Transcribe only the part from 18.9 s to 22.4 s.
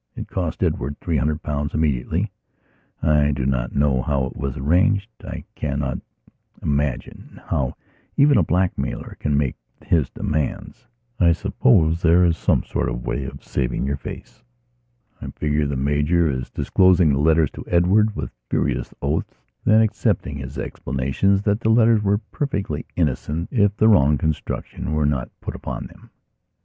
oaths, then accepting his explanations that the letters were